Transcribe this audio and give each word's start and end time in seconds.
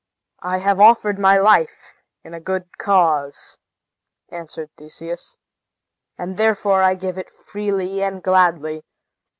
"I 0.41 0.57
have 0.57 0.79
offered 0.79 1.19
my 1.19 1.37
life 1.37 1.93
in 2.23 2.33
a 2.33 2.39
good 2.39 2.75
cause," 2.79 3.59
answered 4.29 4.71
Theseus, 4.75 5.37
"and 6.17 6.37
therefore 6.37 6.81
I 6.81 6.95
give 6.95 7.19
it 7.19 7.29
freely 7.29 8.01
and 8.01 8.23
gladly. 8.23 8.81